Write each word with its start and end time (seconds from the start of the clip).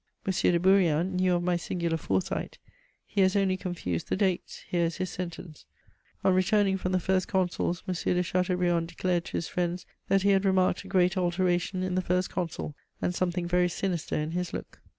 M. 0.25 0.33
de 0.33 0.57
Bourrienne 0.59 1.11
knew 1.15 1.35
of 1.35 1.43
my 1.43 1.55
singular 1.55 1.95
foresight: 1.95 2.57
he 3.05 3.21
has 3.21 3.35
only 3.35 3.55
confused 3.55 4.09
the 4.09 4.15
dates; 4.15 4.63
here 4.67 4.85
is 4.85 4.97
his 4.97 5.11
sentence: 5.11 5.65
"On 6.23 6.33
returning 6.33 6.75
from 6.79 6.91
the 6.91 6.99
First 6.99 7.27
Consul's, 7.27 7.83
M. 7.87 7.93
de 7.93 8.23
Chateaubriand 8.23 8.87
declared 8.87 9.25
to 9.25 9.33
his 9.37 9.47
friends 9.47 9.85
that 10.07 10.23
he 10.23 10.31
had 10.31 10.43
remarked 10.43 10.83
a 10.83 10.87
great 10.87 11.17
alteration 11.17 11.83
in 11.83 11.93
the 11.93 12.01
First 12.01 12.31
Consul, 12.31 12.73
and 12.99 13.13
something 13.13 13.47
very 13.47 13.69
sinister 13.69 14.15
in 14.15 14.31
his 14.31 14.53
look." 14.53 14.81